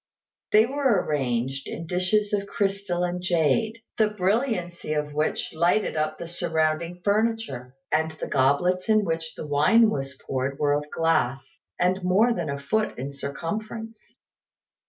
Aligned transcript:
They 0.51 0.65
were 0.65 1.03
arranged 1.05 1.67
in 1.67 1.85
dishes 1.85 2.33
of 2.33 2.47
crystal 2.47 3.03
and 3.03 3.21
jade, 3.21 3.83
the 3.99 4.07
brilliancy 4.09 4.93
of 4.93 5.13
which 5.13 5.53
lighted 5.53 5.95
up 5.95 6.17
the 6.17 6.27
surrounding 6.27 7.01
furniture; 7.03 7.75
and 7.91 8.09
the 8.19 8.25
goblets 8.25 8.89
in 8.89 9.05
which 9.05 9.35
the 9.35 9.45
wine 9.45 9.91
was 9.91 10.15
poured 10.25 10.57
were 10.57 10.73
of 10.73 10.89
glass, 10.89 11.59
and 11.79 12.01
more 12.03 12.33
than 12.33 12.49
a 12.49 12.57
foot 12.57 12.97
in 12.97 13.11
circumference. 13.11 14.15